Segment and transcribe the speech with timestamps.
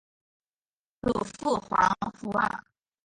[1.03, 2.63] 祖父黄福二。